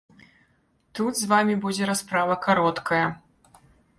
Тут 0.99 1.13
з 1.19 1.29
вамі 1.33 1.55
будзе 1.67 1.83
расправа 1.91 2.35
кароткая. 2.47 3.05